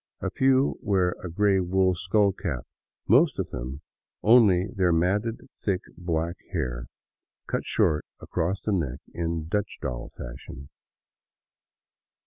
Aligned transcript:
A 0.19 0.31
few 0.31 0.79
wear 0.81 1.15
a 1.23 1.29
gray 1.29 1.59
wool 1.59 1.93
skullcap; 1.93 2.65
most 3.07 3.37
of 3.37 3.51
them 3.51 3.81
only 4.23 4.65
their 4.75 4.91
matted, 4.91 5.47
thick, 5.55 5.81
black 5.95 6.37
hair, 6.53 6.87
cut 7.45 7.65
short 7.65 8.03
across 8.19 8.61
the 8.63 8.71
neck 8.71 8.99
in" 9.13 9.47
Dutch 9.47 9.77
doll" 9.79 10.09
fashion. 10.17 10.69